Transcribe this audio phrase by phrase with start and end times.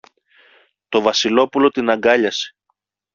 [0.89, 2.55] Το Βασιλόπουλο την αγκάλιασε.